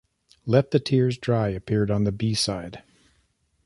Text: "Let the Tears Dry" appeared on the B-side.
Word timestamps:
"Let 0.47 0.71
the 0.71 0.79
Tears 0.79 1.19
Dry" 1.19 1.49
appeared 1.49 1.91
on 1.91 2.05
the 2.05 2.11
B-side. 2.11 2.81